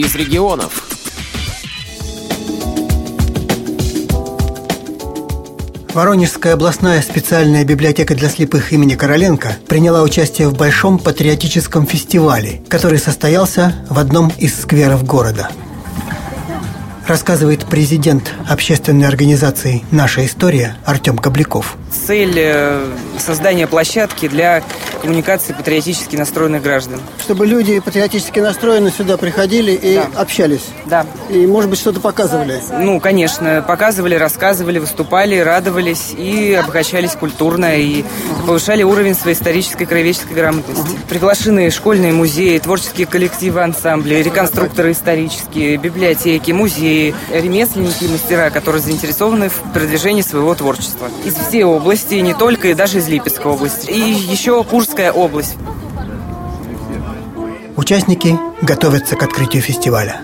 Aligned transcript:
из 0.00 0.14
регионов. 0.14 0.84
Воронежская 5.92 6.54
областная 6.54 7.02
специальная 7.02 7.64
библиотека 7.64 8.14
для 8.14 8.28
слепых 8.28 8.72
имени 8.72 8.94
Короленко 8.94 9.56
приняла 9.66 10.02
участие 10.02 10.48
в 10.48 10.56
большом 10.56 10.98
патриотическом 10.98 11.86
фестивале, 11.86 12.62
который 12.68 12.98
состоялся 12.98 13.74
в 13.90 13.98
одном 13.98 14.32
из 14.38 14.60
скверов 14.60 15.04
города– 15.04 15.50
рассказывает 17.08 17.64
президент 17.64 18.32
общественной 18.46 19.08
организации 19.08 19.82
«Наша 19.90 20.26
история» 20.26 20.76
Артем 20.84 21.16
Кобляков. 21.16 21.76
Цель 22.06 22.34
э, 22.36 22.84
создания 23.18 23.66
площадки 23.66 24.28
для 24.28 24.62
коммуникации 25.00 25.52
патриотически 25.52 26.16
настроенных 26.16 26.62
граждан. 26.62 27.00
Чтобы 27.20 27.46
люди 27.46 27.80
патриотически 27.80 28.40
настроены 28.40 28.90
сюда 28.90 29.16
приходили 29.16 29.72
и 29.72 29.94
да. 29.96 30.20
общались. 30.20 30.66
Да. 30.86 31.06
И, 31.30 31.46
может 31.46 31.70
быть, 31.70 31.78
что-то 31.78 32.00
показывали. 32.00 32.60
Ну, 32.72 33.00
конечно, 33.00 33.64
показывали, 33.66 34.14
рассказывали, 34.14 34.78
выступали, 34.78 35.38
радовались 35.38 36.14
и 36.16 36.54
обогащались 36.54 37.12
культурно, 37.12 37.76
и 37.76 38.04
повышали 38.46 38.82
уровень 38.82 39.14
своей 39.14 39.36
исторической 39.36 39.84
краеведческой 39.84 40.34
грамотности. 40.34 40.80
Угу. 40.80 40.98
Приглашены 41.08 41.70
школьные 41.70 42.12
музеи, 42.12 42.58
творческие 42.58 43.06
коллективы, 43.06 43.62
ансамбли, 43.62 44.16
реконструкторы 44.16 44.92
исторические, 44.92 45.76
библиотеки, 45.76 46.52
музеи, 46.52 47.14
ремесленники 47.32 48.04
мастера, 48.04 48.50
которые 48.50 48.82
заинтересованы 48.82 49.48
в 49.48 49.58
продвижении 49.72 50.22
своего 50.22 50.54
творчества. 50.54 51.08
Из 51.24 51.34
всей 51.34 51.64
области, 51.64 52.14
не 52.14 52.34
только, 52.34 52.68
и 52.68 52.74
даже 52.74 52.98
из 52.98 53.08
Липецкой 53.08 53.52
области. 53.52 53.90
И 53.90 54.00
еще 54.00 54.64
Курская 54.88 55.12
область. 55.12 55.56
Участники 57.76 58.38
готовятся 58.62 59.16
к 59.16 59.22
открытию 59.22 59.62
фестиваля. 59.62 60.22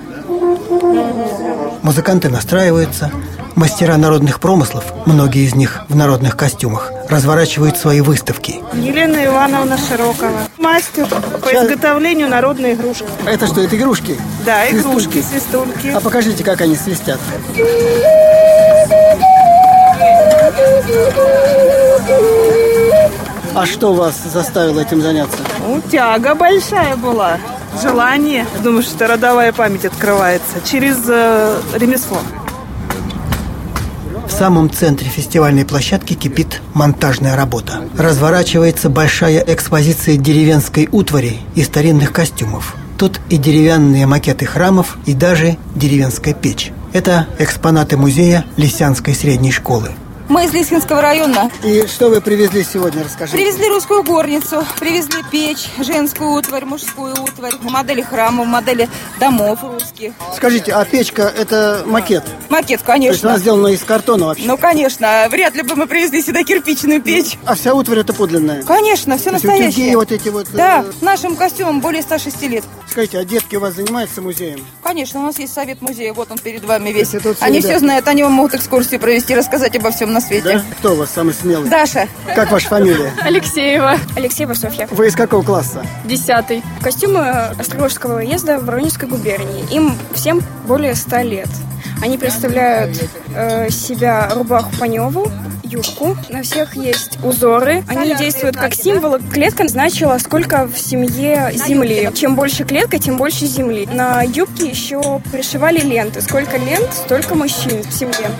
Музыканты 1.82 2.30
настраиваются, 2.30 3.10
мастера 3.56 3.98
народных 3.98 4.40
промыслов, 4.40 4.86
многие 5.04 5.44
из 5.44 5.54
них 5.54 5.82
в 5.90 5.94
народных 5.94 6.34
костюмах, 6.38 6.90
разворачивают 7.10 7.76
свои 7.76 8.00
выставки. 8.00 8.62
Елена 8.72 9.26
Ивановна 9.26 9.76
Широкова. 9.76 10.48
Мастер 10.56 11.08
по 11.08 11.50
Сейчас... 11.50 11.66
изготовлению 11.66 12.30
народной 12.30 12.72
игрушки. 12.72 13.04
Это 13.26 13.46
что, 13.46 13.60
это 13.60 13.76
игрушки? 13.76 14.16
Да, 14.46 14.66
игрушки, 14.70 15.20
свистульки. 15.20 15.88
А 15.88 16.00
покажите, 16.00 16.42
как 16.42 16.62
они 16.62 16.74
свистят. 16.74 17.20
А 23.54 23.66
что 23.66 23.94
вас 23.94 24.20
заставило 24.32 24.80
этим 24.80 25.00
заняться? 25.00 25.38
Ну, 25.60 25.80
тяга 25.90 26.34
большая 26.34 26.96
была, 26.96 27.38
желание. 27.80 28.46
Думаю, 28.64 28.82
что 28.82 29.06
родовая 29.06 29.52
память 29.52 29.84
открывается 29.84 30.56
через 30.64 30.98
э, 31.06 31.60
ремесло. 31.74 32.18
В 34.26 34.32
самом 34.32 34.70
центре 34.70 35.08
фестивальной 35.08 35.64
площадки 35.64 36.14
кипит 36.14 36.60
монтажная 36.72 37.36
работа. 37.36 37.84
Разворачивается 37.96 38.88
большая 38.88 39.44
экспозиция 39.46 40.16
деревенской 40.16 40.88
утвари 40.90 41.38
и 41.54 41.62
старинных 41.62 42.12
костюмов. 42.12 42.74
Тут 42.98 43.20
и 43.28 43.36
деревянные 43.36 44.06
макеты 44.06 44.46
храмов, 44.46 44.98
и 45.06 45.14
даже 45.14 45.56
деревенская 45.76 46.34
печь. 46.34 46.72
Это 46.92 47.28
экспонаты 47.38 47.96
музея 47.96 48.44
Лисянской 48.56 49.14
средней 49.14 49.52
школы. 49.52 49.90
Мы 50.28 50.46
из 50.46 50.54
Лисинского 50.54 51.02
района. 51.02 51.50
И 51.62 51.86
что 51.86 52.08
вы 52.08 52.22
привезли 52.22 52.64
сегодня, 52.64 53.04
расскажите? 53.04 53.36
Привезли 53.36 53.68
русскую 53.68 54.02
горницу, 54.02 54.64
привезли 54.80 55.22
печь, 55.30 55.68
женскую 55.78 56.30
утварь, 56.30 56.64
мужскую 56.64 57.12
утварь, 57.12 57.52
модели 57.60 58.00
храмов, 58.00 58.46
модели 58.46 58.88
домов 59.20 59.58
русских. 59.62 60.12
Скажите, 60.34 60.72
а 60.72 60.84
печка 60.86 61.22
это 61.22 61.82
макет? 61.84 62.24
Макет, 62.48 62.80
конечно. 62.82 63.08
То 63.08 63.12
есть 63.12 63.24
она 63.24 63.38
сделана 63.38 63.66
из 63.68 63.82
картона 63.84 64.26
вообще? 64.26 64.46
Ну, 64.46 64.56
конечно. 64.56 65.26
Вряд 65.30 65.54
ли 65.54 65.62
бы 65.62 65.76
мы 65.76 65.86
привезли 65.86 66.22
сюда 66.22 66.42
кирпичную 66.42 67.02
печь. 67.02 67.36
А 67.44 67.54
вся 67.54 67.74
утварь 67.74 67.98
это 67.98 68.14
подлинная? 68.14 68.62
Конечно, 68.62 69.18
все 69.18 69.26
То 69.26 69.32
настоящее. 69.32 69.96
вот 69.96 70.10
эти 70.10 70.30
вот... 70.30 70.46
Да, 70.52 70.84
э... 70.86 71.04
нашим 71.04 71.36
костюмам 71.36 71.80
более 71.80 72.02
106 72.02 72.42
лет. 72.44 72.64
Скажите, 72.88 73.18
а 73.18 73.24
детки 73.24 73.56
у 73.56 73.60
вас 73.60 73.74
занимаются 73.74 74.22
музеем? 74.22 74.64
Конечно, 74.82 75.20
у 75.20 75.24
нас 75.24 75.38
есть 75.38 75.52
совет 75.52 75.82
музея, 75.82 76.14
вот 76.14 76.30
он 76.30 76.38
перед 76.38 76.64
вами 76.64 76.90
весь. 76.90 77.12
Они 77.40 77.60
все 77.60 77.78
знают, 77.78 78.08
они 78.08 78.22
вам 78.22 78.32
могут 78.32 78.54
экскурсии 78.54 78.96
провести, 78.96 79.34
рассказать 79.34 79.76
обо 79.76 79.90
всем 79.90 80.13
на 80.14 80.20
свете. 80.20 80.54
Да? 80.54 80.62
Кто 80.78 80.92
у 80.92 80.96
вас 80.96 81.10
самый 81.10 81.34
смелый? 81.34 81.68
Даша. 81.68 82.08
Как 82.34 82.50
ваша 82.50 82.68
фамилия? 82.68 83.12
Алексеева. 83.22 83.98
Алексеева 84.16 84.54
Софья. 84.54 84.88
Вы 84.90 85.08
из 85.08 85.14
какого 85.14 85.42
класса? 85.42 85.84
Десятый. 86.04 86.62
Костюмы 86.80 87.28
Острогожского 87.58 88.18
уезда 88.18 88.58
в 88.58 88.64
Воронежской 88.64 89.08
губернии. 89.08 89.66
Им 89.70 89.96
всем 90.14 90.42
более 90.66 90.94
ста 90.94 91.22
лет. 91.22 91.48
Они 92.02 92.16
представляют 92.18 92.96
э, 93.34 93.70
себя 93.70 94.30
рубаху 94.34 94.70
Паневу, 94.78 95.30
юбку. 95.62 96.16
На 96.28 96.42
всех 96.42 96.76
есть 96.76 97.18
узоры. 97.24 97.82
Они 97.88 98.14
действуют 98.14 98.56
как 98.56 98.74
символ. 98.74 99.18
Клетка 99.32 99.66
значила, 99.68 100.18
сколько 100.18 100.66
в 100.66 100.78
семье 100.78 101.50
земли. 101.54 102.10
Чем 102.14 102.36
больше 102.36 102.64
клетка, 102.64 102.98
тем 102.98 103.16
больше 103.16 103.46
земли. 103.46 103.88
На 103.90 104.22
юбке 104.22 104.68
еще 104.68 105.20
пришивали 105.32 105.80
ленты. 105.80 106.20
Сколько 106.20 106.56
лент, 106.56 106.92
столько 106.92 107.34
мужчин 107.34 107.82
в 107.82 107.92
семье. 107.92 108.30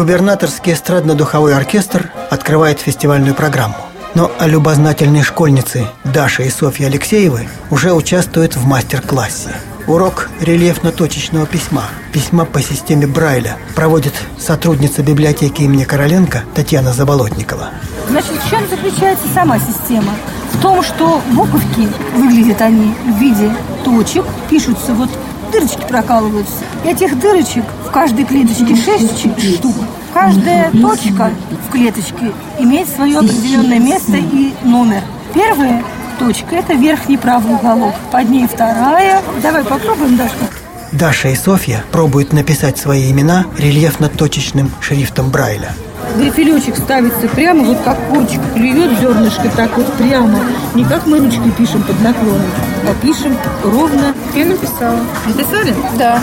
Губернаторский 0.00 0.72
эстрадно-духовой 0.72 1.54
оркестр 1.54 2.10
открывает 2.30 2.80
фестивальную 2.80 3.34
программу. 3.34 3.76
Но 4.14 4.32
а 4.38 4.46
любознательные 4.46 5.22
школьницы 5.22 5.88
Даша 6.04 6.42
и 6.42 6.48
Софья 6.48 6.86
Алексеевы 6.86 7.50
уже 7.70 7.92
участвуют 7.92 8.56
в 8.56 8.66
мастер-классе. 8.66 9.50
Урок 9.86 10.30
рельефно-точечного 10.40 11.44
письма, 11.44 11.84
письма 12.14 12.46
по 12.46 12.62
системе 12.62 13.06
Брайля, 13.06 13.58
проводит 13.74 14.14
сотрудница 14.38 15.02
библиотеки 15.02 15.64
имени 15.64 15.84
Короленко 15.84 16.44
Татьяна 16.54 16.94
Заболотникова. 16.94 17.68
Значит, 18.08 18.42
в 18.42 18.48
чем 18.48 18.66
заключается 18.70 19.28
сама 19.34 19.58
система? 19.58 20.14
В 20.54 20.62
том, 20.62 20.82
что 20.82 21.20
буковки 21.32 21.90
выглядят 22.16 22.62
они 22.62 22.94
в 23.04 23.18
виде 23.20 23.54
точек, 23.84 24.24
пишутся 24.48 24.94
вот 24.94 25.10
дырочки 25.50 25.82
прокалываются. 25.88 26.64
И 26.84 26.88
этих 26.88 27.18
дырочек 27.18 27.64
в 27.86 27.90
каждой 27.90 28.24
клеточке 28.24 28.76
6 28.76 29.56
штук. 29.56 29.74
Каждая 30.12 30.70
точка 30.70 31.30
в 31.68 31.70
клеточке 31.70 32.32
имеет 32.58 32.88
свое 32.88 33.18
определенное 33.18 33.78
место 33.78 34.16
и 34.16 34.52
номер. 34.64 35.02
Первая 35.34 35.84
точка– 36.18 36.56
это 36.56 36.74
верхний 36.74 37.16
правый 37.16 37.54
уголок. 37.54 37.94
Под 38.10 38.28
ней 38.28 38.46
вторая. 38.46 39.22
Давай 39.42 39.64
попробуем, 39.64 40.16
Дашка. 40.16 40.46
Даша 40.92 41.28
и 41.28 41.36
Софья 41.36 41.84
пробуют 41.92 42.32
написать 42.32 42.76
свои 42.76 43.10
имена 43.10 43.46
рельефно-точечным 43.56 44.70
шрифтом 44.80 45.30
Брайля. 45.30 45.72
Грифелечек 46.16 46.76
ставится 46.76 47.28
прямо, 47.28 47.64
вот 47.64 47.78
как 47.84 47.96
кончик 48.08 48.40
плюет 48.54 48.98
зернышко, 49.00 49.48
так 49.56 49.76
вот 49.76 49.92
прямо. 49.94 50.40
Не 50.74 50.84
как 50.84 51.06
мы 51.06 51.18
ручкой 51.18 51.50
пишем 51.52 51.82
под 51.82 52.00
наклоном, 52.00 52.50
а 52.88 52.94
пишем 53.02 53.36
ровно. 53.64 54.14
Я 54.34 54.46
написала. 54.46 55.00
Написали? 55.26 55.74
Да. 55.98 56.20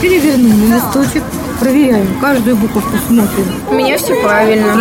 Перевернули 0.00 0.74
листочек, 0.74 1.22
проверяем, 1.56 2.18
каждую 2.20 2.56
буковку 2.56 2.96
смотрим. 3.06 3.46
У 3.70 3.74
меня 3.74 3.98
все 3.98 4.14
правильно. 4.22 4.72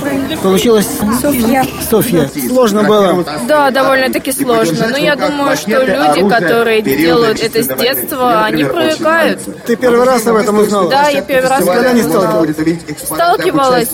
Правильно. 0.00 0.36
Получилось? 0.42 0.88
Софья. 1.20 1.64
Софья. 1.90 2.30
Сложно 2.48 2.82
было? 2.84 3.24
Да, 3.46 3.70
довольно-таки 3.70 4.32
сложно. 4.32 4.88
Но 4.90 4.96
я 4.96 5.16
думаю, 5.16 5.56
что 5.56 5.82
люди, 5.82 6.28
которые 6.28 6.82
делают 6.82 7.40
это 7.42 7.62
с 7.62 7.66
детства, 7.68 8.44
они 8.44 8.64
привыкают. 8.64 9.40
Ты 9.66 9.76
первый 9.76 10.04
раз 10.04 10.26
об 10.26 10.36
этом 10.36 10.58
узнала? 10.58 10.88
Да, 10.90 11.08
я 11.08 11.22
первый 11.22 11.48
раз 11.48 11.64
Когда 11.64 11.92
не 11.92 12.02
сталкивалась? 12.02 12.56
Сталкивалась, 13.04 13.92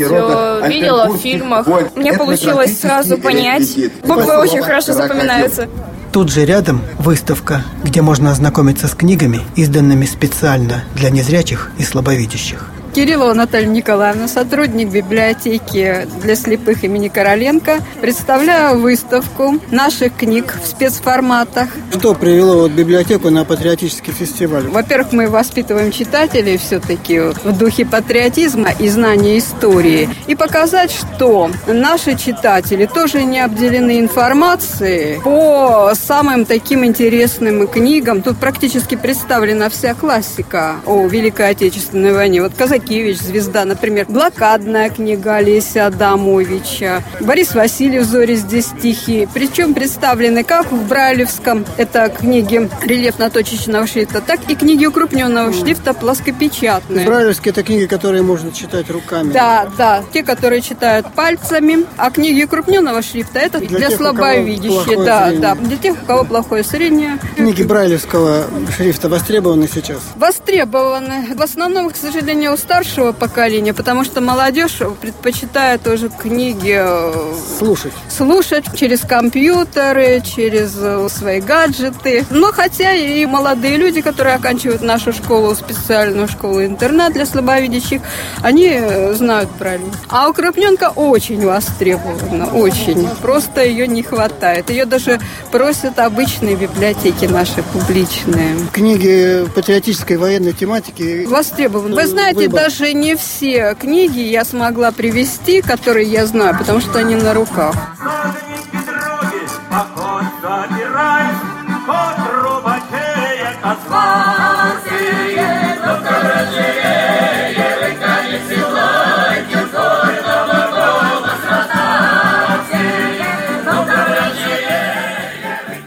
видела 0.69 1.09
в 1.09 1.17
фильмах. 1.19 1.67
Мне 1.95 2.13
получилось 2.13 2.81
сразу 2.81 3.19
понять. 3.19 3.77
Буквы 4.05 4.39
очень 4.39 4.63
хорошо 4.63 4.93
запоминаются. 4.93 5.69
Тут 6.15 6.31
же 6.31 6.45
рядом 6.45 6.81
выставка, 6.97 7.65
где 7.83 8.01
можно 8.01 8.31
ознакомиться 8.31 8.87
с 8.87 8.95
книгами, 8.95 9.41
изданными 9.57 10.07
специально 10.07 10.85
для 10.95 11.11
незрячих 11.11 11.73
и 11.77 11.83
слабовидящих. 11.83 12.71
Кириллова 12.95 13.35
Наталья 13.35 13.67
Николаевна, 13.67 14.29
сотрудник 14.29 14.89
библиотеки 14.89 16.07
для 16.23 16.37
слепых 16.37 16.85
имени 16.85 17.09
Короленко. 17.09 17.81
Представляю 18.01 18.79
выставку 18.79 19.59
наших 19.73 20.15
книг 20.15 20.55
в 20.63 20.69
спецформатах. 20.69 21.71
Что 21.91 22.15
привело 22.15 22.61
вот 22.61 22.71
библиотеку 22.71 23.31
на 23.31 23.45
патриотический 23.45 24.13
фестиваль? 24.13 24.69
Во-первых, 24.69 25.13
мы 25.13 25.29
воспитываем 25.29 25.91
читателей 25.91 26.57
все-таки 26.57 27.19
в 27.19 27.59
духе 27.59 27.85
патриотизма 27.85 28.69
и 28.79 28.89
знания 28.89 29.39
истории. 29.39 30.09
И 30.29 30.37
показать, 30.37 30.93
что 30.93 31.51
наши 31.67 32.17
читатели 32.17 32.87
тоже 32.87 33.25
не 33.25 33.41
обделены 33.41 33.99
информацией 33.99 35.21
по 35.21 35.93
самым 35.97 36.45
таким 36.45 36.85
интересным 36.85 37.67
книгам. 37.67 38.23
Тут 38.23 38.37
практически 38.37 38.95
представлена 38.95 39.69
вся 39.69 39.95
классика 39.95 40.77
о 40.87 41.09
Великой 41.09 41.51
Отечественной 41.51 42.13
войне. 42.13 42.41
Вот 42.41 42.53
сказать 42.53 42.84
Марцинкевич, 42.85 43.19
звезда, 43.19 43.65
например, 43.65 44.07
блокадная 44.09 44.91
книга 44.91 45.37
Олеся 45.37 45.87
Адамовича, 45.87 47.03
Борис 47.21 47.55
Васильев 47.55 48.05
«Зори 48.05 48.37
здесь 48.37 48.67
стихи». 48.67 49.27
Причем 49.33 49.75
представлены 49.75 50.45
как 50.45 50.71
в 50.71 50.87
Брайлевском, 50.87 51.65
это 51.79 52.09
книги 52.09 52.69
рельефно-точечного 52.83 53.87
шрифта, 53.87 54.21
так 54.21 54.41
и 54.49 54.55
книги 54.55 54.85
укрупненного 54.85 55.53
шрифта 55.53 55.95
плоскопечатные. 55.95 57.07
Брайлевские– 57.07 57.53
это 57.53 57.63
книги, 57.63 57.87
которые 57.87 58.23
можно 58.23 58.53
читать 58.53 58.91
руками. 58.91 59.33
Да, 59.33 59.67
да, 59.79 60.05
те, 60.13 60.23
которые 60.23 60.61
читают 60.61 61.07
пальцами, 61.15 61.87
а 61.97 62.11
книги 62.11 62.45
укрупненного 62.45 63.03
шрифта– 63.03 63.39
это 63.41 63.61
для, 63.61 63.79
для 63.79 63.89
тех, 63.89 63.97
слабовидящих, 63.97 65.05
да, 65.05 65.29
зрение. 65.29 65.41
да, 65.41 65.55
для 65.55 65.77
тех, 65.77 66.03
у 66.03 66.07
кого 66.07 66.25
плохое 66.25 66.63
зрение. 66.63 67.19
Книги 67.37 67.63
Брайлевского 67.63 68.45
шрифта 68.77 69.09
востребованы 69.09 69.69
сейчас? 69.73 70.01
Востребованы. 70.17 71.35
В 71.35 71.43
основном, 71.43 71.91
к 71.91 71.97
сожалению, 71.97 72.53
у 72.53 72.57
старшего 72.75 73.13
поколения, 73.13 73.73
потому 73.73 74.03
что 74.03 74.21
молодежь 74.21 74.79
предпочитает 75.01 75.87
уже 75.87 76.09
книги 76.09 76.75
э, 76.77 77.35
слушать. 77.57 77.93
Слушать 78.09 78.65
через 78.77 79.03
компьютеры, 79.03 80.21
через 80.25 80.75
э, 80.77 81.07
свои 81.09 81.41
гаджеты. 81.41 82.27
Но 82.31 82.51
хотя 82.51 82.93
и 82.93 83.25
молодые 83.27 83.77
люди, 83.77 84.01
которые 84.01 84.35
оканчивают 84.35 84.83
нашу 84.83 85.13
школу, 85.13 85.55
специальную 85.55 86.27
школу-интернат 86.27 87.13
для 87.13 87.27
слабовидящих, 87.27 88.03
они 88.43 88.69
э, 88.73 89.15
знают 89.15 89.51
правильно. 89.51 89.93
А 90.09 90.29
укрупненка 90.29 90.91
очень 90.91 91.47
востребована, 91.47 92.53
очень. 92.53 93.09
Просто 93.23 93.63
ее 93.63 93.87
не 93.87 94.03
хватает. 94.03 94.69
Ее 94.71 94.85
даже 94.85 95.21
просят 95.53 96.01
обычные 96.01 96.57
библиотеки 96.57 97.27
наши 97.27 97.63
публичные. 97.73 98.57
Книги 98.73 99.47
патриотической 99.55 100.17
военной 100.17 100.55
тематики 100.55 101.25
востребованы. 101.27 101.95
Вы 101.95 102.07
знаете, 102.09 102.49
выбор. 102.49 102.64
Даже 102.65 102.95
не 102.95 103.15
все 103.15 103.75
книги 103.79 104.21
я 104.21 104.43
смогла 104.43 104.91
привести, 104.91 105.61
которые 105.61 106.09
я 106.11 106.25
знаю, 106.25 106.57
потому 106.57 106.81
что 106.81 106.99
они 106.99 107.15
на 107.15 107.35
руках. 107.35 107.75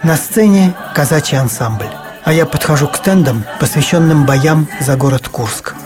На 0.03 0.15
сцене 0.15 0.75
казачий 0.93 1.39
ансамбль, 1.39 1.85
а 2.23 2.33
я 2.33 2.45
подхожу 2.45 2.87
к 2.87 2.97
стендам, 2.97 3.43
посвященным 3.59 4.27
боям 4.27 4.67
за 4.79 4.95
город 4.95 5.27
Курск. 5.27 5.76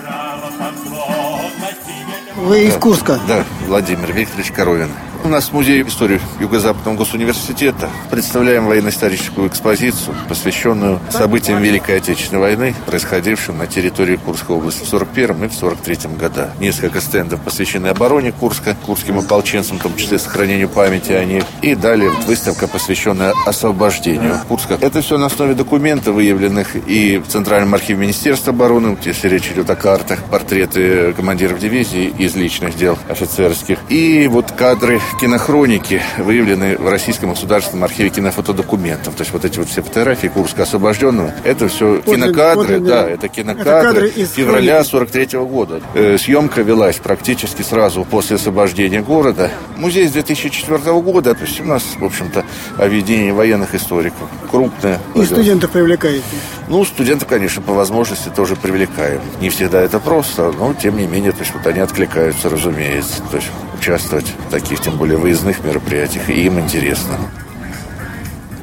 Вы 2.51 2.65
из 2.65 2.75
Курска? 2.75 3.17
Да, 3.29 3.45
Владимир 3.65 4.11
Викторович 4.11 4.51
Коровин. 4.51 4.89
У 5.23 5.27
нас 5.27 5.51
музей 5.51 5.83
истории 5.83 6.19
Юго-Западного 6.39 6.95
госуниверситета. 6.97 7.91
Представляем 8.09 8.65
военно-историческую 8.65 9.47
экспозицию, 9.47 10.15
посвященную 10.27 10.99
событиям 11.11 11.61
Великой 11.61 11.97
Отечественной 11.97 12.41
войны, 12.41 12.75
происходившим 12.87 13.59
на 13.59 13.67
территории 13.67 14.15
Курской 14.15 14.55
области 14.55 14.83
в 14.83 14.87
41 14.87 15.43
и 15.43 15.47
в 15.47 15.53
43 15.53 16.15
годах. 16.19 16.49
Несколько 16.59 17.01
стендов 17.01 17.39
посвящены 17.41 17.87
обороне 17.87 18.31
Курска, 18.31 18.75
курским 18.83 19.19
ополченцам, 19.19 19.77
в 19.77 19.83
том 19.83 19.95
числе 19.95 20.17
сохранению 20.17 20.69
памяти 20.69 21.11
о 21.11 21.23
них. 21.23 21.43
И 21.61 21.75
далее 21.75 22.09
выставка, 22.25 22.67
посвященная 22.67 23.33
освобождению 23.45 24.39
Курска. 24.47 24.79
Это 24.81 25.01
все 25.01 25.19
на 25.19 25.27
основе 25.27 25.53
документов, 25.53 26.15
выявленных 26.15 26.75
и 26.87 27.19
в 27.19 27.27
Центральном 27.27 27.75
архиве 27.75 27.99
Министерства 27.99 28.53
обороны, 28.53 28.97
если 29.03 29.29
речь 29.29 29.51
идет 29.51 29.69
о 29.69 29.75
картах, 29.75 30.23
портреты 30.31 31.13
командиров 31.13 31.59
дивизии 31.59 32.11
из 32.17 32.35
личных 32.35 32.75
дел 32.75 32.97
офицерских. 33.07 33.77
И 33.87 34.27
вот 34.27 34.51
кадры 34.51 34.99
кинохроники 35.19 36.01
выявлены 36.17 36.77
в 36.77 36.87
Российском 36.89 37.31
государственном 37.31 37.83
архиве 37.83 38.09
кинофотодокументов. 38.09 39.15
То 39.15 39.21
есть 39.21 39.33
вот 39.33 39.45
эти 39.45 39.59
вот 39.59 39.69
все 39.69 39.81
фотографии 39.81 40.27
Курска 40.27 40.63
освобожденного, 40.63 41.33
это 41.43 41.67
все 41.67 42.01
вот 42.05 42.15
кинокадры, 42.15 42.79
вот, 42.79 42.87
да, 42.87 43.09
это 43.09 43.27
кинокадры 43.27 44.09
это 44.09 44.25
февраля 44.25 44.83
43 44.83 45.37
-го 45.37 45.47
года. 45.47 45.81
Э, 45.93 46.17
съемка 46.17 46.61
велась 46.61 46.97
практически 46.97 47.61
сразу 47.61 48.05
после 48.05 48.35
освобождения 48.35 49.01
города. 49.01 49.51
Музей 49.77 50.07
с 50.07 50.11
2004 50.11 51.01
года, 51.01 51.33
то 51.33 51.43
есть 51.43 51.59
у 51.59 51.65
нас, 51.65 51.83
в 51.97 52.05
общем-то, 52.05 52.45
объединение 52.77 53.33
военных 53.33 53.75
историков. 53.75 54.29
Крупное. 54.49 54.99
И 55.15 55.25
студентов 55.25 55.71
привлекаете? 55.71 56.23
Ну, 56.67 56.85
студентов, 56.85 57.27
конечно, 57.27 57.61
по 57.61 57.73
возможности 57.73 58.29
тоже 58.29 58.55
привлекаем. 58.55 59.21
Не 59.41 59.49
всегда 59.49 59.81
это 59.81 59.99
просто, 59.99 60.51
но 60.51 60.73
тем 60.73 60.97
не 60.97 61.07
менее, 61.07 61.31
то 61.31 61.39
есть 61.39 61.53
вот 61.53 61.65
они 61.67 61.79
откликаются, 61.79 62.49
разумеется. 62.49 63.21
То 63.29 63.37
есть 63.37 63.49
участвовать 63.81 64.27
в 64.47 64.51
таких, 64.51 64.79
тем 64.79 64.95
более 64.97 65.17
выездных 65.17 65.63
мероприятиях, 65.63 66.29
и 66.29 66.45
им 66.45 66.59
интересно. 66.59 67.15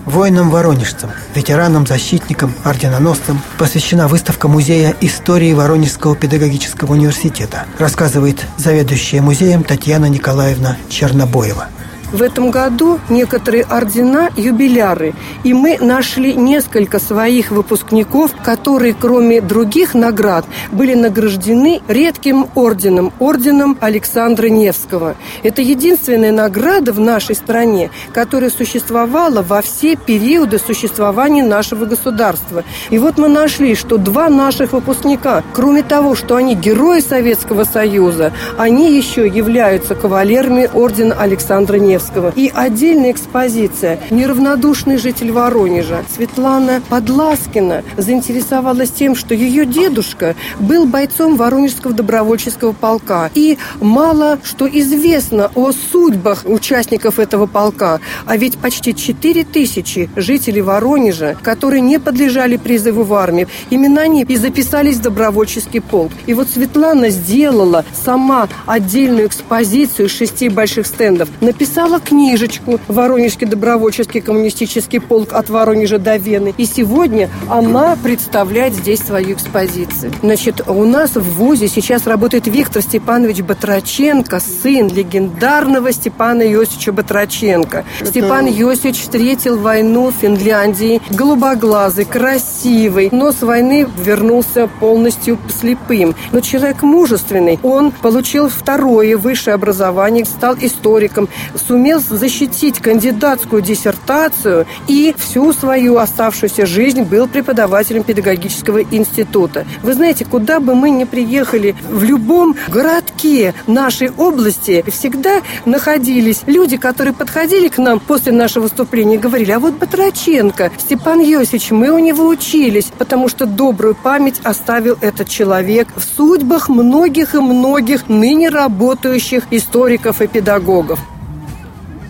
Воинам-воронежцам, 0.07 1.11
ветеранам-защитникам, 1.35 2.55
орденоносцам 2.65 3.41
посвящена 3.59 4.07
выставка 4.09 4.49
Музея 4.49 4.95
истории 5.01 5.53
Воронежского 5.53 6.15
педагогического 6.17 6.93
университета, 6.93 7.67
рассказывает 7.79 8.39
заведующая 8.57 9.21
музеем 9.21 9.65
Татьяна 9.65 10.07
Николаевна 10.07 10.77
Чернобоева. 10.89 11.67
В 12.11 12.23
этом 12.23 12.51
году 12.51 13.01
некоторые 13.11 13.65
ордена 13.65 14.31
юбиляры, 14.35 15.13
и 15.45 15.53
мы 15.53 15.77
нашли 15.79 16.33
несколько 16.33 16.99
своих 16.99 17.51
выпускников, 17.51 18.31
которые, 18.43 18.95
кроме 18.99 19.43
других 19.43 19.93
наград, 19.93 20.47
были 20.73 20.95
награждены 20.95 21.83
редким 21.87 22.49
орденом, 22.55 23.13
орденом 23.19 23.77
Александра 23.83 24.47
Невского. 24.47 25.17
Это 25.43 25.61
единственная 25.61 26.33
награда 26.33 26.95
в 26.95 27.01
нашей 27.01 27.35
стране, 27.35 27.91
которая 28.15 28.49
существовала 28.49 29.43
во 29.43 29.61
все 29.61 29.95
периоды 29.95 30.59
существования 30.59 31.45
нашего 31.45 31.85
государства. 31.85 32.65
И 32.89 32.99
вот 32.99 33.19
мы 33.19 33.29
нашли, 33.29 33.75
что 33.75 33.99
два 33.99 34.31
наших 34.31 34.73
выпускника, 34.73 35.45
кроме 35.53 35.83
того, 35.83 36.15
что 36.15 36.37
они 36.37 36.55
герои 36.55 37.01
Советского 37.01 37.65
Союза, 37.65 38.33
они 38.57 38.97
еще 38.97 39.27
являются 39.27 39.95
кавалерами 39.95 40.71
ордена 40.73 41.15
Александра 41.15 41.77
Невского. 41.77 41.98
Достоевского. 41.99 42.33
И 42.37 42.51
отдельная 42.55 43.11
экспозиция 43.11 43.99
«Неравнодушный 44.11 44.97
житель 44.97 45.33
Воронежа». 45.33 46.05
Светлана 46.15 46.81
Подласкина 46.89 47.83
заинтересовалась 47.97 48.91
тем, 48.91 49.15
что 49.15 49.35
ее 49.35 49.67
дедушка 49.67 50.35
был 50.61 50.87
бойцом 50.87 51.37
Воронежского 51.37 51.93
добровольческого 51.93 52.73
полка. 52.73 53.31
И 53.35 53.59
мало 53.81 54.39
что 54.45 54.69
известно 54.69 55.51
о 55.55 55.73
судьбах 55.73 56.43
участников 56.45 57.19
этого 57.19 57.47
полка. 57.47 58.01
А 58.27 58.37
ведь 58.37 58.59
почти 58.59 58.95
4 58.95 59.45
тысячи 59.45 60.09
жителей 60.17 60.63
Воронежа, 60.63 61.37
которые 61.43 61.81
не 61.81 61.99
подлежали 61.99 62.57
призыву 62.57 63.03
в 63.03 63.15
армию, 63.15 63.49
именно 63.71 64.03
они 64.03 64.23
и 64.23 64.37
записались 64.37 64.97
в 64.97 65.03
добровольческий 65.03 65.81
полк. 65.81 66.13
И 66.27 66.35
вот 66.35 66.49
Светлана 66.49 67.11
сделала 67.11 67.85
сама 68.05 68.49
отдельную 68.67 69.27
экспозицию 69.27 70.07
из 70.07 70.13
шести 70.13 70.49
больших 70.49 70.87
стендов. 70.87 71.29
Написала 71.41 71.88
написала 71.89 72.01
книжечку 72.01 72.81
«Воронежский 72.89 73.47
добровольческий 73.47 74.21
коммунистический 74.21 74.99
полк 74.99 75.33
от 75.33 75.49
Воронежа 75.49 75.99
до 75.99 76.17
Вены». 76.17 76.55
И 76.57 76.67
сегодня 76.67 77.31
она 77.49 77.97
представляет 78.03 78.75
здесь 78.75 79.01
свою 79.01 79.35
экспозицию. 79.35 80.13
Значит, 80.23 80.69
у 80.69 80.85
нас 80.85 81.17
в 81.17 81.23
ВУЗе 81.23 81.69
сейчас 81.69 82.07
работает 82.07 82.47
Виктор 82.47 82.83
Степанович 82.83 83.41
Батраченко, 83.41 84.41
сын 84.41 84.89
легендарного 84.89 85.93
Степана 85.93 86.43
Иосифовича 86.43 86.93
Батраченко. 86.93 87.85
Это... 88.01 88.11
Степан 88.11 88.47
Иосифович 88.47 89.01
встретил 89.01 89.59
войну 89.59 90.11
в 90.11 90.15
Финляндии, 90.21 91.01
голубоглазый, 91.11 92.05
красивый, 92.05 93.09
но 93.13 93.33
с 93.33 93.41
войны 93.41 93.87
вернулся 94.05 94.69
полностью 94.81 95.39
слепым. 95.49 96.15
Но 96.33 96.41
человек 96.41 96.83
мужественный. 96.83 97.59
Он 97.63 97.93
получил 97.93 98.49
второе 98.49 99.17
высшее 99.17 99.55
образование, 99.55 100.25
стал 100.25 100.57
историком, 100.61 101.29
сумел 101.55 101.78
сумел 101.79 102.01
защитить 102.01 102.81
кандидатскую 102.81 103.63
диссертацию 103.63 104.67
и 104.89 105.15
всю 105.17 105.53
свою 105.53 105.99
оставшуюся 105.99 106.67
жизнь 106.67 107.03
был 107.03 107.29
преподавателем 107.29 108.03
педагогического 108.03 108.83
института. 108.83 109.65
Вы 109.85 109.95
знаете, 109.95 110.25
куда 110.25 110.59
бы 110.59 110.75
мы 110.75 110.91
ни 110.91 111.05
приехали, 111.05 111.77
в 111.89 112.03
любом 112.03 112.57
городке 112.67 113.55
нашей 113.69 114.11
области 114.11 114.85
всегда 114.91 115.43
находились 115.67 116.41
люди, 116.47 116.77
которые 116.77 117.15
подходили 117.15 117.69
к 117.69 117.79
нам 117.79 118.01
после 118.01 118.33
нашего 118.33 118.65
выступления 118.65 119.15
и 119.15 119.19
говорили, 119.19 119.53
а 119.53 119.61
вот 119.61 119.75
Батраченко, 119.75 120.73
Степан 120.79 121.21
Йосифович, 121.21 121.71
мы 121.71 121.91
у 121.91 121.99
него 121.99 122.27
учились, 122.27 122.87
потому 122.99 123.29
что 123.29 123.47
добрую 123.47 123.95
память 123.95 124.41
оставил 124.43 124.99
этот 125.01 125.29
человек 125.29 125.87
в 125.95 126.03
судьбах 126.03 126.69
многих 126.69 127.37
и 127.37 127.39
многих 127.39 128.09
ныне 128.09 128.49
работающих 128.49 129.45
историков 129.53 130.21
и 130.21 130.27
педагогов. 130.27 130.99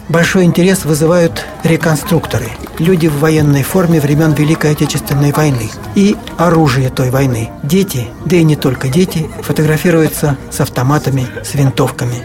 Большой 0.09 0.45
интерес 0.45 0.87
вызывают 0.87 1.45
реконструкторы. 1.65 2.47
люди 2.79 3.09
в 3.09 3.19
военной 3.19 3.63
форме 3.63 4.01
времен 4.01 4.33
Великой 4.33 4.73
Отечественной 4.73 5.33
войны 5.33 5.71
и 5.95 6.17
оружие 6.39 6.89
той 6.89 7.11
войны. 7.11 7.51
Дети, 7.63 8.09
да 8.25 8.37
и 8.37 8.45
не 8.45 8.57
только 8.57 8.89
дети, 8.89 9.29
фотографируются 9.43 10.39
с 10.51 10.61
автоматами, 10.61 11.27
с 11.45 11.55
винтовками. 11.55 12.23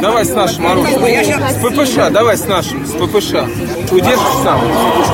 Давай 0.00 0.24
с 0.24 0.34
нашим 0.34 0.66
оружием. 0.66 1.00
С 1.00 1.54
ППШ, 1.56 2.12
давай 2.12 2.36
с 2.36 2.46
нашим, 2.46 2.86
с 2.86 2.90
ППШ. 2.90 3.32
Удержишь 3.90 4.42
сам? 4.44 4.60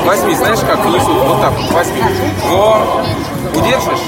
Возьми, 0.05 0.35
знаешь 0.35 0.59
как 0.59 0.85
несут? 0.85 1.27
Вот 1.27 1.41
так, 1.41 1.53
возьми. 1.71 2.01
Во, 2.49 3.03
удержишь? 3.55 4.05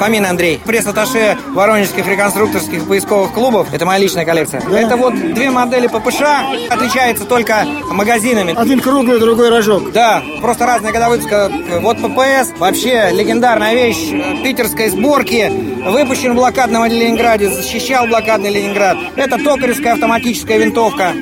Фомин 0.00 0.24
Андрей, 0.24 0.58
пресс-атташе 0.64 1.36
Воронежских 1.48 2.06
реконструкторских 2.06 2.88
поисковых 2.88 3.34
клубов. 3.34 3.68
Это 3.70 3.84
моя 3.84 3.98
личная 3.98 4.24
коллекция. 4.24 4.62
Да. 4.62 4.80
Это 4.80 4.96
вот 4.96 5.14
две 5.14 5.50
модели 5.50 5.88
ППШ, 5.88 6.22
отличаются 6.70 7.26
только 7.26 7.66
магазинами. 7.90 8.54
Один 8.56 8.80
круглый, 8.80 9.20
другой 9.20 9.50
рожок. 9.50 9.92
Да, 9.92 10.22
просто 10.40 10.64
разная 10.64 10.92
года 10.92 11.10
выпуска. 11.10 11.52
Вот 11.82 11.98
ППС, 11.98 12.58
вообще 12.58 13.10
легендарная 13.12 13.74
вещь 13.74 14.10
питерской 14.42 14.88
сборки. 14.88 15.52
Выпущен 15.84 16.32
в 16.32 16.36
блокадном 16.36 16.86
Ленинграде, 16.86 17.50
защищал 17.50 18.06
блокадный 18.06 18.48
Ленинград. 18.50 18.96
Это 19.16 19.36
токаревская 19.36 19.92
автоматическая 19.92 20.56
винтовка. 20.56 21.12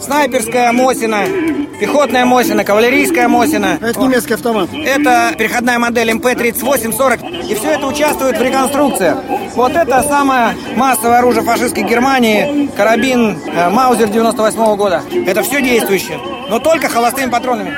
Снайперская 0.00 0.70
Мосина, 0.70 1.24
пехотная 1.78 2.24
Мосина, 2.24 2.64
кавалерийская 2.64 3.28
Мосина. 3.28 3.78
Это 3.80 4.00
немецкий 4.00 4.34
автомат. 4.34 4.70
Это 4.72 5.34
переходная 5.36 5.78
модель 5.78 6.10
МП-38-40. 6.10 7.46
И 7.48 7.54
все 7.54 7.72
это 7.72 7.86
участвует 7.86 8.38
в 8.38 8.42
реконструкции. 8.42 9.14
Вот 9.54 9.72
это 9.72 10.02
самое 10.02 10.56
массовое 10.76 11.18
оружие 11.18 11.44
фашистской 11.44 11.84
Германии, 11.84 12.68
карабин 12.76 13.38
э, 13.46 13.70
Маузер 13.70 14.08
98 14.08 14.58
-го 14.58 14.76
года. 14.76 15.02
Это 15.26 15.42
все 15.42 15.62
действующее, 15.62 16.18
но 16.48 16.58
только 16.58 16.88
холостыми 16.88 17.30
патронами. 17.30 17.74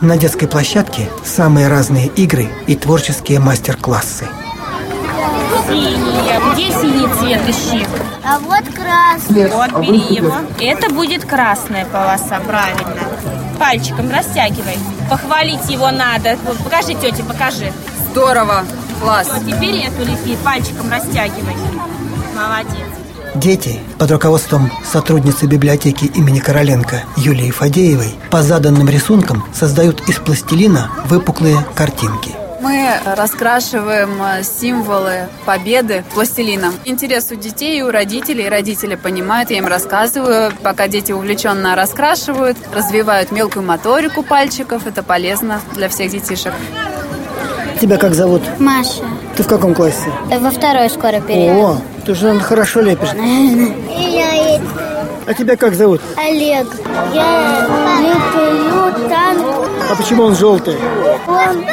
На 0.00 0.16
детской 0.16 0.46
площадке 0.46 1.08
самые 1.24 1.68
разные 1.68 2.08
игры 2.08 2.48
и 2.66 2.74
творческие 2.74 3.38
мастер-классы– 3.38 4.26
синяя. 5.72 6.40
Где 6.52 6.70
синий 6.70 7.08
цвет 7.18 7.48
ищи? 7.48 7.86
А 8.24 8.38
вот 8.38 8.64
красный. 8.74 9.48
Вот, 9.48 9.72
бери 9.80 10.16
его. 10.16 10.34
Это 10.60 10.92
будет 10.92 11.24
красная 11.24 11.84
полоса, 11.86 12.40
правильно. 12.46 12.94
Пальчиком 13.58 14.10
растягивай. 14.10 14.78
Похвалить 15.10 15.68
его 15.68 15.90
надо. 15.90 16.36
Покажи, 16.64 16.94
тетя, 16.94 17.24
покажи. 17.24 17.72
Здорово. 18.10 18.64
Класс. 19.00 19.28
Все, 19.28 19.52
теперь 19.52 19.76
эту 19.84 20.02
лепи, 20.02 20.36
пальчиком 20.44 20.90
растягивай. 20.90 21.56
Молодец. 22.36 22.88
Дети 23.34 23.80
под 23.98 24.10
руководством 24.10 24.70
сотрудницы 24.84 25.46
библиотеки 25.46 26.04
имени 26.04 26.38
Короленко 26.38 27.02
Юлии 27.16 27.50
Фадеевой 27.50 28.14
по 28.30 28.42
заданным 28.42 28.88
рисункам 28.88 29.44
создают 29.54 30.08
из 30.08 30.16
пластилина 30.16 30.90
выпуклые 31.06 31.64
картинки. 31.74 32.41
Мы 32.62 32.90
раскрашиваем 33.04 34.22
э, 34.22 34.44
символы 34.44 35.28
победы 35.44 36.04
пластилином. 36.14 36.72
Интерес 36.84 37.32
у 37.32 37.34
детей 37.34 37.80
и 37.80 37.82
у 37.82 37.90
родителей. 37.90 38.48
Родители 38.48 38.94
понимают, 38.94 39.50
я 39.50 39.58
им 39.58 39.66
рассказываю. 39.66 40.52
Пока 40.62 40.86
дети 40.86 41.10
увлеченно 41.10 41.74
раскрашивают, 41.74 42.56
развивают 42.72 43.32
мелкую 43.32 43.66
моторику 43.66 44.22
пальчиков. 44.22 44.86
Это 44.86 45.02
полезно 45.02 45.60
для 45.74 45.88
всех 45.88 46.12
детишек. 46.12 46.52
Тебя 47.80 47.98
как 47.98 48.14
зовут? 48.14 48.42
Маша. 48.60 49.02
Ты 49.36 49.42
в 49.42 49.48
каком 49.48 49.74
классе? 49.74 50.12
Во 50.30 50.50
второй 50.50 50.88
скоро 50.88 51.20
перейдем. 51.20 51.56
О, 51.56 51.80
ты 52.06 52.14
же 52.14 52.38
хорошо 52.38 52.80
лепишь. 52.80 53.08
Я 53.90 54.60
а 55.24 55.34
тебя 55.34 55.56
как 55.56 55.74
зовут? 55.74 56.00
Олег. 56.16 56.66
Я 57.14 57.68
леплю 58.00 59.08
танк. 59.08 59.68
А 59.90 59.94
почему 59.96 60.24
он 60.24 60.34
желтый? 60.34 60.76
Он 61.28 61.64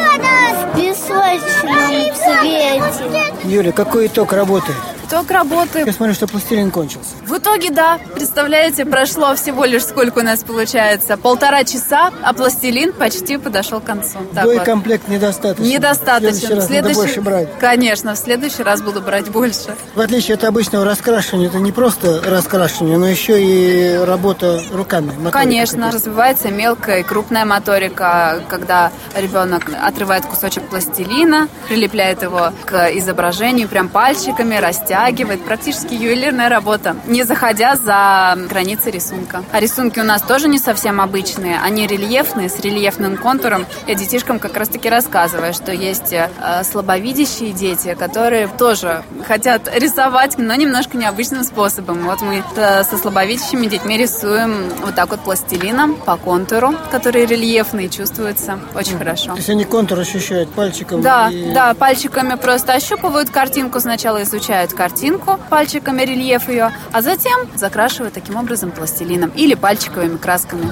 песочном 1.09 2.15
цвете. 2.15 3.49
Юля, 3.49 3.71
какой 3.71 4.07
итог 4.07 4.33
работы? 4.33 4.73
Итог 5.09 5.31
работы. 5.31 5.81
Я 5.87 5.91
смотрю, 5.91 6.13
что 6.13 6.27
пластилин 6.27 6.69
кончился. 6.69 7.15
В 7.25 7.35
итоге, 7.35 7.71
да. 7.71 7.97
Представляете, 8.13 8.85
прошло 8.85 9.33
всего 9.33 9.65
лишь 9.65 9.83
сколько 9.83 10.19
у 10.19 10.21
нас 10.21 10.43
получается? 10.43 11.17
Полтора 11.17 11.63
часа, 11.63 12.11
а 12.21 12.31
пластилин 12.31 12.93
почти 12.93 13.37
подошел 13.37 13.79
к 13.79 13.85
концу. 13.85 14.19
Так 14.35 14.45
Боекомплект 14.45 15.05
вот. 15.07 15.15
недостаточно. 15.15 15.63
Недостаточно. 15.63 16.29
В 16.29 16.35
следующий 16.35 16.53
раз 16.53 16.67
следующий... 16.67 16.95
надо 16.95 17.07
больше 17.07 17.21
брать. 17.21 17.47
Конечно, 17.59 18.13
в 18.13 18.17
следующий 18.19 18.61
раз 18.61 18.83
буду 18.83 19.01
брать 19.01 19.29
больше. 19.31 19.75
В 19.95 19.99
отличие 19.99 20.35
от 20.35 20.43
обычного 20.43 20.85
раскрашивания, 20.85 21.47
это 21.47 21.57
не 21.57 21.71
просто 21.71 22.21
раскрашивание, 22.23 22.99
но 22.99 23.07
еще 23.07 23.41
и 23.43 23.97
работа 24.05 24.61
руками. 24.71 25.11
Конечно, 25.31 25.89
развивается 25.89 26.49
мелкая 26.49 26.99
и 26.99 27.03
крупная 27.03 27.45
моторика, 27.45 28.43
когда 28.47 28.91
ребенок 29.15 29.71
отрывает 29.81 30.27
кусочек 30.27 30.69
пластилина, 30.69 31.47
прилепляет 31.67 32.21
его 32.21 32.51
к 32.65 32.91
изображению 32.95 33.67
прям 33.67 33.89
пальчиками, 33.89 34.55
растягивает 34.57 34.98
вытягивает. 34.99 35.43
Практически 35.43 35.93
ювелирная 35.93 36.49
работа, 36.49 36.95
не 37.07 37.23
заходя 37.23 37.75
за 37.75 38.37
границы 38.49 38.91
рисунка. 38.91 39.43
А 39.51 39.59
рисунки 39.59 39.99
у 39.99 40.03
нас 40.03 40.21
тоже 40.21 40.47
не 40.47 40.59
совсем 40.59 41.01
обычные. 41.01 41.59
Они 41.63 41.87
рельефные, 41.87 42.49
с 42.49 42.59
рельефным 42.59 43.17
контуром. 43.17 43.65
Я 43.87 43.95
детишкам 43.95 44.39
как 44.39 44.55
раз-таки 44.57 44.89
рассказываю, 44.89 45.53
что 45.53 45.71
есть 45.71 46.13
э, 46.13 46.29
слабовидящие 46.63 47.51
дети, 47.51 47.95
которые 47.97 48.47
тоже 48.47 49.03
хотят 49.27 49.69
рисовать, 49.73 50.37
но 50.37 50.55
немножко 50.55 50.97
необычным 50.97 51.43
способом. 51.43 52.05
Вот 52.05 52.21
мы 52.21 52.43
э, 52.55 52.83
со 52.83 52.97
слабовидящими 52.97 53.67
детьми 53.67 53.97
рисуем 53.97 54.69
вот 54.81 54.95
так 54.95 55.09
вот 55.09 55.21
пластилином 55.21 55.95
по 55.95 56.17
контуру, 56.17 56.73
который 56.91 57.25
рельефный, 57.25 57.89
чувствуется 57.89 58.59
очень 58.75 58.97
хорошо. 58.97 59.31
То 59.31 59.37
есть 59.37 59.49
они 59.49 59.65
контур 59.65 59.99
ощущают 59.99 60.49
пальчиком? 60.49 61.01
Да, 61.01 61.29
и... 61.29 61.53
да, 61.53 61.73
пальчиками 61.73 62.35
просто 62.35 62.73
ощупывают 62.73 63.29
картинку, 63.29 63.79
сначала 63.79 64.23
изучают 64.23 64.73
картинку, 64.73 64.88
картинку, 64.89 65.39
пальчиками 65.49 66.01
рельеф 66.01 66.49
ее, 66.49 66.71
а 66.91 67.01
затем 67.01 67.47
закрашиваю 67.55 68.11
таким 68.11 68.35
образом 68.35 68.71
пластилином 68.71 69.29
или 69.35 69.53
пальчиковыми 69.53 70.17
красками. 70.17 70.71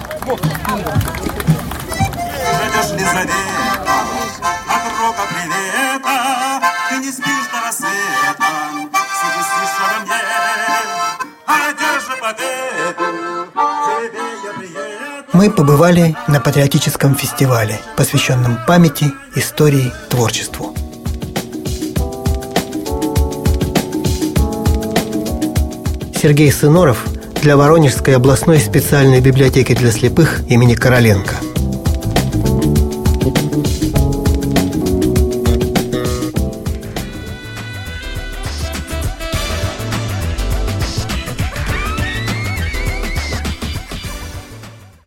Мы 15.33 15.51
побывали 15.51 16.15
на 16.27 16.39
патриотическом 16.39 17.15
фестивале, 17.15 17.79
посвященном 17.95 18.57
памяти, 18.65 19.13
истории, 19.35 19.93
творчеству. 20.09 20.86
Сергей 26.17 26.51
Сыноров 26.51 27.05
для 27.41 27.55
Воронежской 27.55 28.15
областной 28.15 28.59
специальной 28.59 29.21
библиотеки 29.21 29.75
для 29.75 29.91
слепых 29.91 30.41
имени 30.49 30.73
Короленко– 30.73 31.35